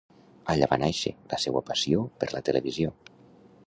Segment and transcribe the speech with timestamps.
[0.53, 2.97] Allà va nàixer la seua passió per la televisió.